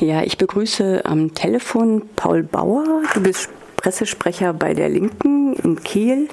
[0.00, 3.02] Ja, ich begrüße am Telefon Paul Bauer.
[3.12, 6.28] Du bist Pressesprecher bei der Linken in Kiel.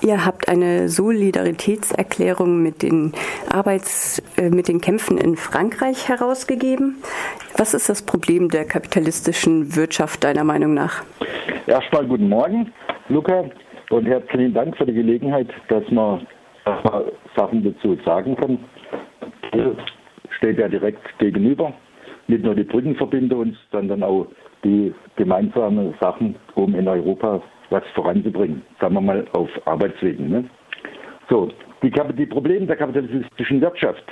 [0.00, 3.12] Ihr habt eine Solidaritätserklärung mit den
[3.52, 7.02] Arbeits, äh, mit den Kämpfen in Frankreich herausgegeben.
[7.56, 11.02] Was ist das Problem der kapitalistischen Wirtschaft deiner Meinung nach?
[11.66, 12.72] Erstmal guten Morgen,
[13.08, 13.44] Luca,
[13.90, 16.24] und herzlichen Dank für die Gelegenheit, dass man
[17.34, 18.58] Sachen dazu sagen kann.
[20.38, 21.74] Steht ja direkt gegenüber.
[22.30, 24.28] Nicht nur die Brücken verbinden uns, sondern auch
[24.62, 28.62] die gemeinsamen Sachen, um in Europa was voranzubringen.
[28.80, 30.30] Sagen wir mal auf Arbeitswegen.
[30.30, 30.44] Ne?
[31.28, 31.50] So,
[31.82, 34.04] die, die Probleme der kapitalistischen Wirtschaft,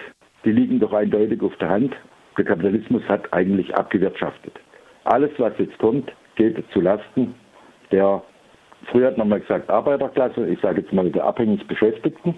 [0.44, 1.96] die liegen doch eindeutig auf der Hand.
[2.36, 4.54] Der Kapitalismus hat eigentlich abgewirtschaftet.
[5.04, 7.36] Alles, was jetzt kommt, geht zu Lasten
[7.92, 8.20] der,
[8.90, 12.34] früher hat man mal gesagt, Arbeiterklasse, ich sage jetzt mal der abhängig Beschäftigten,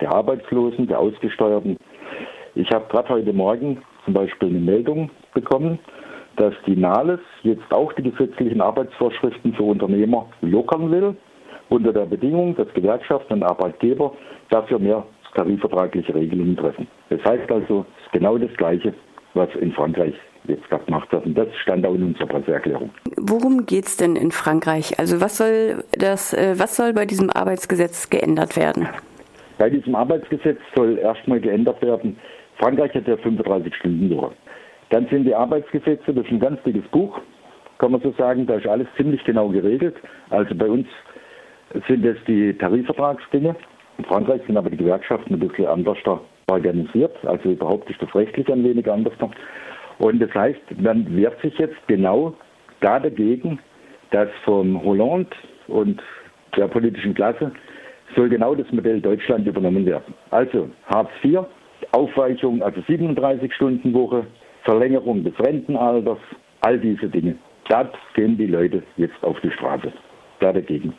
[0.00, 1.76] der Arbeitslosen, der Ausgesteuerten.
[2.56, 5.78] Ich habe gerade heute Morgen zum Beispiel eine Meldung bekommen,
[6.36, 11.16] dass die Nahles jetzt auch die gesetzlichen Arbeitsvorschriften für Unternehmer lockern will,
[11.68, 14.12] unter der Bedingung, dass Gewerkschaften und Arbeitgeber
[14.48, 16.88] dafür mehr tarifvertragliche Regelungen treffen.
[17.08, 18.94] Das heißt also, es ist genau das Gleiche,
[19.34, 21.26] was in Frankreich jetzt gerade gemacht wird.
[21.26, 22.90] Und das stand auch in unserer Presseerklärung.
[23.16, 24.98] Worum geht es denn in Frankreich?
[24.98, 28.88] Also was soll, das, äh, was soll bei diesem Arbeitsgesetz geändert werden?
[29.58, 32.16] Bei diesem Arbeitsgesetz soll erstmal geändert werden,
[32.60, 34.32] Frankreich hat ja 35 Stunden Woche.
[34.90, 37.18] Dann sind die Arbeitsgesetze, das ist ein ganz dickes Buch,
[37.78, 39.96] kann man so sagen, da ist alles ziemlich genau geregelt.
[40.28, 40.86] Also bei uns
[41.88, 43.56] sind es die Tarifvertragsdinge.
[43.98, 45.96] In Frankreich sind aber die Gewerkschaften ein bisschen anders
[46.50, 49.14] organisiert, also überhaupt ist das rechtlich ein wenig anders.
[49.98, 52.34] Und das heißt, man wehrt sich jetzt genau
[52.80, 53.58] da dagegen,
[54.10, 55.30] dass vom Hollande
[55.68, 56.02] und
[56.56, 57.52] der politischen Klasse
[58.16, 60.14] soll genau das Modell Deutschland übernommen werden.
[60.30, 61.40] Also Hartz IV,
[61.92, 64.26] Aufweichung, also 37 Stunden Woche,
[64.64, 66.18] Verlängerung des Rentenalters,
[66.60, 67.36] all diese Dinge.
[67.68, 69.92] Da gehen die Leute jetzt auf die Straße.
[70.40, 70.94] Da dagegen.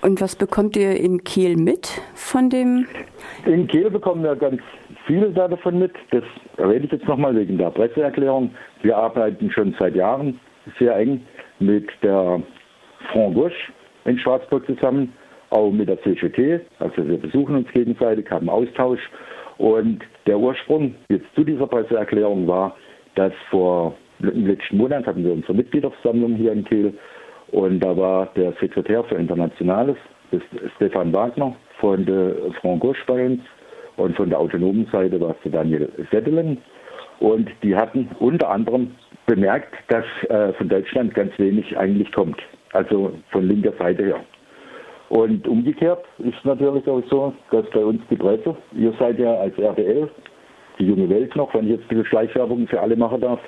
[0.00, 2.86] Und was bekommt ihr in Kiel mit von dem?
[3.44, 4.60] In Kiel bekommen wir ganz
[5.06, 5.92] viel davon mit.
[6.10, 6.22] Das
[6.58, 8.50] rede ich jetzt nochmal wegen der Presseerklärung.
[8.82, 10.38] Wir arbeiten schon seit Jahren
[10.78, 11.20] sehr eng
[11.58, 12.40] mit der
[13.12, 13.52] Front Gauche
[14.04, 15.12] in Straßburg zusammen,
[15.50, 16.60] auch mit der CGT.
[16.78, 19.00] Also wir besuchen uns gegenseitig, haben Austausch.
[19.58, 22.76] Und der Ursprung jetzt zu dieser Presseerklärung war,
[23.14, 26.94] dass vor im letzten Monat hatten wir unsere Mitgliederversammlung hier in Kiel.
[27.52, 29.96] Und da war der Sekretär für Internationales,
[30.76, 33.40] Stefan Wagner von der Front Gauche bei uns.
[33.96, 36.58] Und von der autonomen Seite war es Daniel Settelen
[37.20, 38.92] und die hatten unter anderem
[39.26, 42.40] bemerkt, dass äh, von Deutschland ganz wenig eigentlich kommt,
[42.72, 44.20] also von linker Seite her.
[45.08, 49.56] Und umgekehrt ist natürlich auch so, dass bei uns die Presse, ihr seid ja als
[49.58, 50.08] RTL
[50.78, 53.40] die junge Welt noch, wenn ich jetzt diese Schleichwerbung für alle machen darf,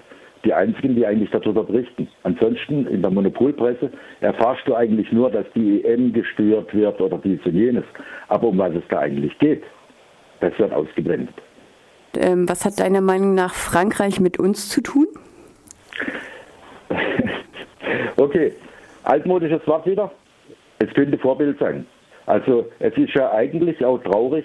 [0.44, 2.08] die einzigen, die eigentlich darüber berichten.
[2.22, 3.90] Ansonsten in der Monopolpresse
[4.20, 7.84] erfahrst du eigentlich nur, dass die EM gestört wird oder dies und jenes.
[8.28, 9.62] Aber um was es da eigentlich geht,
[10.40, 11.34] das wird ausgeblendet.
[12.16, 15.06] Ähm, was hat deiner Meinung nach Frankreich mit uns zu tun?
[18.16, 18.52] okay,
[19.04, 20.10] altmodisches Wort wieder.
[20.80, 21.86] Es könnte Vorbild sein.
[22.26, 24.44] Also es ist ja eigentlich auch traurig,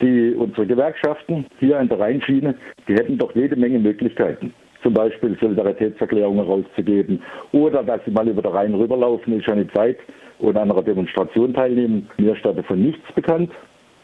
[0.00, 2.54] die, unsere Gewerkschaften hier in der Rheinschiene,
[2.88, 4.52] die hätten doch jede Menge Möglichkeiten.
[4.82, 9.72] Zum Beispiel Solidaritätserklärungen rauszugeben oder dass sie mal über der Rhein rüberlaufen, ist ja nicht
[9.74, 9.98] Zeit
[10.40, 12.10] und an einer Demonstration teilnehmen.
[12.18, 13.52] Mir ist davon nichts bekannt.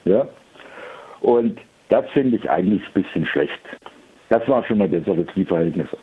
[0.05, 0.29] Ja?
[1.21, 1.59] Und
[1.89, 3.61] das finde ich eigentlich ein bisschen schlecht.
[4.29, 5.97] Das war schon mal bessere Verhältnisse.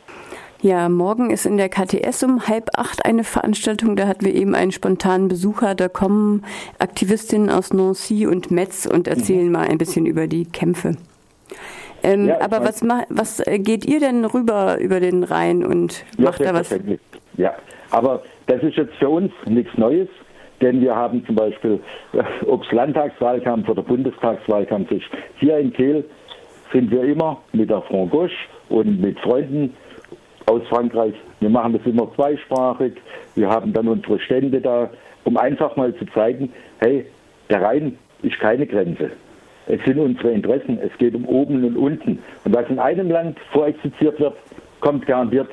[0.66, 3.94] Ja, morgen ist in der KTS um halb acht eine Veranstaltung.
[3.94, 5.76] Da hatten wir eben einen spontanen Besucher.
[5.76, 6.44] Da kommen
[6.80, 9.52] Aktivistinnen aus Nancy und Metz und erzählen mhm.
[9.52, 10.96] mal ein bisschen über die Kämpfe.
[12.02, 16.40] Ähm, ja, aber was, was äh, geht ihr denn rüber über den Rhein und macht
[16.40, 16.76] ja, da was?
[17.36, 17.54] Ja,
[17.92, 20.08] aber das ist jetzt für uns nichts Neues,
[20.60, 21.78] denn wir haben zum Beispiel,
[22.12, 25.06] äh, ob es Landtagswahlkampf oder Bundestagswahlkampf ist,
[25.38, 26.04] hier in Kehl
[26.72, 28.30] sind wir immer mit der Front Gauche
[28.68, 29.72] und mit Freunden
[30.46, 31.14] aus Frankreich.
[31.40, 32.94] Wir machen das immer zweisprachig.
[33.34, 34.90] Wir haben dann unsere Stände da,
[35.24, 37.06] um einfach mal zu zeigen, hey,
[37.50, 39.10] der Rhein ist keine Grenze.
[39.66, 40.78] Es sind unsere Interessen.
[40.80, 42.18] Es geht um oben und unten.
[42.44, 44.36] Und was in einem Land vorexistiert wird,
[44.80, 45.48] kommt garantiert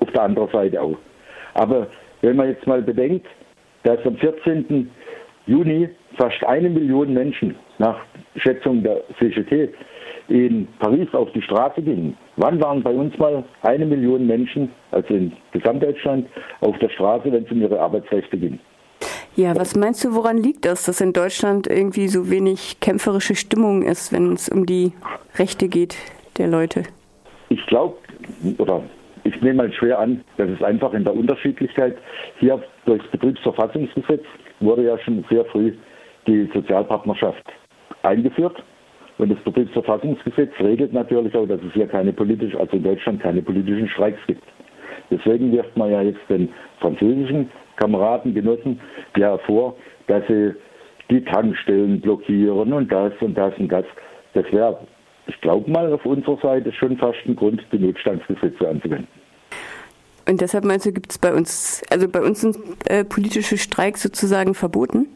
[0.00, 0.96] auf der anderen Seite auch.
[1.54, 1.86] Aber
[2.22, 3.26] wenn man jetzt mal bedenkt,
[3.82, 4.90] dass am 14.
[5.46, 7.98] Juni fast eine Million Menschen nach
[8.36, 9.70] Schätzung der CGT
[10.28, 12.16] in Paris auf die Straße gingen.
[12.36, 16.26] Wann waren bei uns mal eine Million Menschen, also in Gesamtdeutschland,
[16.60, 18.58] auf der Straße, wenn es um ihre Arbeitsrechte ging?
[19.36, 23.82] Ja, was meinst du, woran liegt das, dass in Deutschland irgendwie so wenig kämpferische Stimmung
[23.82, 24.92] ist, wenn es um die
[25.36, 25.96] Rechte geht
[26.38, 26.82] der Leute?
[27.48, 27.96] Ich glaube,
[28.58, 28.82] oder
[29.24, 31.96] ich ich nehme mal schwer an, dass es einfach in der Unterschiedlichkeit
[32.40, 34.24] hier durchs Betriebsverfassungsgesetz
[34.58, 35.74] wurde ja schon sehr früh
[36.26, 37.44] die Sozialpartnerschaft
[38.02, 38.60] eingeführt.
[39.18, 43.42] Und das Betriebsverfassungsgesetz regelt natürlich auch, dass es hier keine politischen, also in Deutschland keine
[43.42, 44.42] politischen Streiks gibt.
[45.10, 46.48] Deswegen wirft man ja jetzt den
[46.80, 48.80] französischen Kameraden, Genossen
[49.16, 49.76] ja vor,
[50.06, 50.54] dass sie
[51.10, 53.84] die Tankstellen blockieren und das und das und das.
[54.34, 54.78] Das wäre,
[55.26, 59.08] ich glaube mal, auf unserer Seite schon fast ein Grund, die Notstandsgesetze anzuwenden.
[60.28, 62.58] Und deshalb meinst du, gibt es bei uns, also bei uns sind
[62.90, 65.06] äh, politische Streiks sozusagen verboten?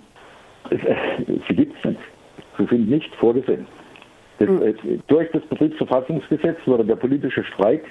[0.70, 2.00] Sie gibt es nicht.
[2.58, 3.66] Sie sind nicht vorgesehen.
[4.42, 4.50] Das,
[4.82, 5.02] mhm.
[5.06, 7.84] Durch das Betriebsverfassungsgesetz wurde der politische Streik,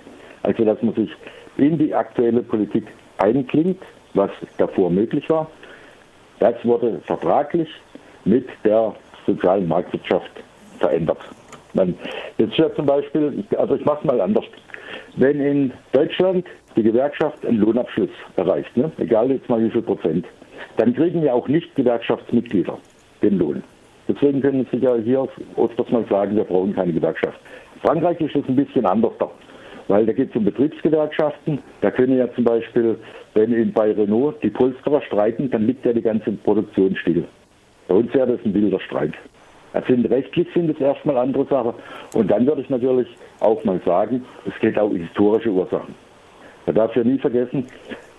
[0.44, 1.10] also dass man sich
[1.58, 2.88] in die aktuelle Politik
[3.20, 3.82] einklingt,
[4.14, 5.50] was davor möglich war,
[6.40, 7.70] das wurde vertraglich
[8.26, 8.94] mit der
[9.26, 10.32] sozialen Marktwirtschaft
[10.80, 11.20] verändert.
[11.74, 11.96] Man,
[12.38, 14.44] jetzt ja zum Beispiel, also ich mache es mal anders.
[15.16, 16.46] Wenn in Deutschland
[16.76, 20.26] die Gewerkschaft einen Lohnabschluss erreicht, ne, egal jetzt mal wie viel Prozent,
[20.76, 22.78] dann kriegen ja auch nicht Gewerkschaftsmitglieder
[23.22, 23.64] den Lohn.
[24.08, 25.28] Deswegen können Sie ja hier
[25.58, 27.40] öfters mal sagen, wir brauchen keine Gewerkschaft.
[27.82, 29.30] Frankreich ist das ein bisschen anders da,
[29.88, 31.60] weil da geht es um Betriebsgewerkschaften.
[31.82, 32.98] Da können ja zum Beispiel,
[33.34, 37.26] wenn bei Renault die Polsterer streiken, dann liegt ja die ganze Produktion still.
[37.88, 39.14] Bei uns wäre das ein wilder Streik.
[39.74, 41.74] Also rechtlich sind es erstmal andere Sachen.
[42.14, 43.08] Und dann würde ich natürlich
[43.40, 45.96] auch mal sagen, es geht auch um historische Ursachen.
[46.66, 47.66] Man darf ja nie vergessen,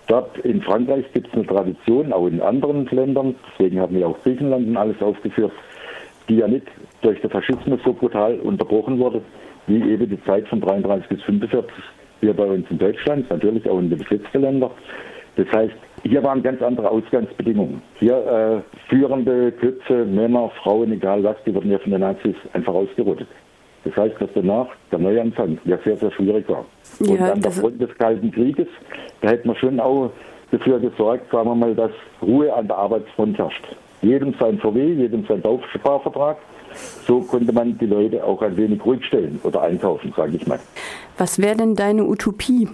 [0.07, 4.21] dort in Frankreich gibt es eine Tradition, auch in anderen Ländern, deswegen haben wir auch
[4.23, 5.53] Griechenland und alles aufgeführt,
[6.29, 6.67] die ja nicht
[7.01, 9.21] durch den Faschismus so brutal unterbrochen wurde,
[9.67, 11.71] wie eben die Zeit von 33 bis 45
[12.21, 14.71] hier bei uns in Deutschland, natürlich auch in den besetzten Ländern.
[15.35, 15.73] Das heißt,
[16.03, 17.81] hier waren ganz andere Ausgangsbedingungen.
[17.99, 22.73] Hier äh, führende Köpfe, Männer, Frauen, egal was, die wurden ja von den Nazis einfach
[22.73, 23.27] ausgerottet.
[23.83, 26.65] Das heißt, dass danach der Neuanfang ja sehr, sehr schwierig war.
[26.99, 28.67] Ja, Und dann aufgrund des Kalten Krieges,
[29.21, 30.11] da hätte man schon auch
[30.51, 31.91] dafür gesorgt, sagen wir mal, dass
[32.21, 33.75] Ruhe an der Arbeitsfront herrscht.
[34.03, 36.37] Jedem sein VW, jedem sein Bausparvertrag.
[37.07, 40.59] So konnte man die Leute auch ein wenig ruhig stellen oder einkaufen, sage ich mal.
[41.17, 42.67] Was wäre denn deine Utopie?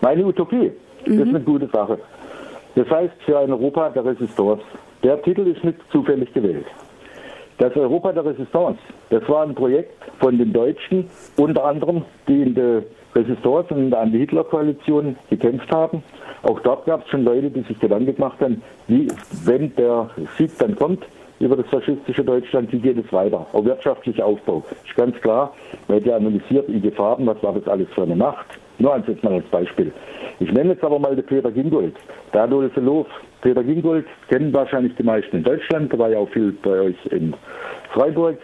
[0.00, 0.56] Meine Utopie?
[0.66, 0.72] Mhm.
[1.04, 1.34] Das ist mhm.
[1.36, 1.98] eine gute Sache.
[2.74, 4.64] Das heißt für ein Europa der Resistance.
[5.04, 6.66] Der Titel ist nicht zufällig gewählt.
[7.58, 8.80] Das Europa der Resistance,
[9.10, 12.82] das war ein Projekt von den Deutschen, unter anderem, die in der
[13.14, 16.02] Resistance und Anti-Hitler-Koalition gekämpft haben.
[16.42, 19.08] Auch dort gab es schon Leute, die sich Gedanken gemacht haben, wie,
[19.44, 21.04] wenn der Sieg dann kommt
[21.40, 23.46] über das faschistische Deutschland, wie geht es weiter?
[23.52, 24.62] Auch wirtschaftlicher Aufbau.
[24.84, 25.52] Ist ganz klar,
[25.88, 28.46] weil der analysiert IG Farben, was war das alles für eine Macht.
[28.78, 29.92] Nur eins jetzt mal als Beispiel.
[30.40, 31.94] Ich nenne jetzt aber mal den Peter Gingold.
[32.32, 33.06] Der Adolf Loof.
[33.40, 35.92] Peter Gingold kennen wahrscheinlich die meisten in Deutschland.
[35.92, 37.34] Der war ja auch viel bei euch in
[37.92, 38.38] Freiburg.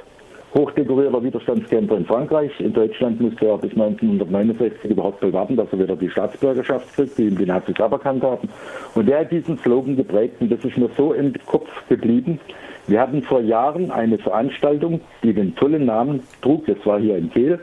[0.54, 2.50] Hochdekorierter Widerstandskämpfer in Frankreich.
[2.58, 7.28] In Deutschland musste er bis 1969 überhaupt bewerben, dass er wieder die Staatsbürgerschaft kriegt, die
[7.28, 8.48] ihm die Nazis aberkannt haben.
[8.94, 12.40] Und der hat diesen Slogan geprägt und das ist mir so im Kopf geblieben.
[12.88, 17.30] Wir hatten vor Jahren eine Veranstaltung, die den tollen Namen trug, das war hier in
[17.30, 17.60] Kehl.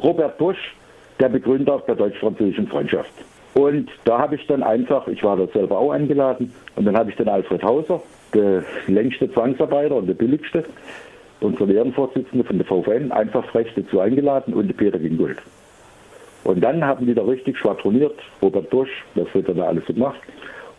[0.00, 0.76] Robert Busch,
[1.18, 3.12] der Begründer der deutsch-französischen Freundschaft.
[3.54, 7.10] Und da habe ich dann einfach, ich war da selber auch eingeladen, und dann habe
[7.10, 8.02] ich den Alfred Hauser,
[8.32, 10.64] der längste Zwangsarbeiter und der billigste,
[11.44, 15.38] unsere Ehrenvorsitzende von der VVN, einfach frech dazu eingeladen und Peter Gingold.
[16.44, 20.20] Und dann haben die da richtig schwadroniert, Robert Busch, was wird da alles gemacht.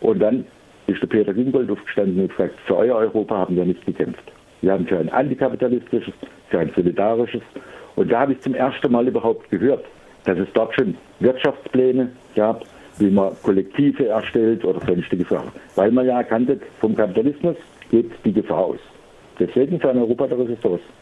[0.00, 0.46] Und dann
[0.86, 4.22] ist der Peter Gingold aufgestanden und gesagt, für euer Europa haben wir nicht gekämpft.
[4.62, 6.14] Wir haben für ein antikapitalistisches,
[6.50, 7.42] für ein solidarisches.
[7.96, 9.84] Und da habe ich zum ersten Mal überhaupt gehört,
[10.24, 12.64] dass es dort schon Wirtschaftspläne gab,
[12.98, 15.50] wie man Kollektive erstellt oder sonstige Sachen.
[15.74, 17.56] Weil man ja erkannte, vom Kapitalismus
[17.90, 18.80] geht die Gefahr aus.
[19.38, 20.82] Deswegen für ein Europa der Resistance.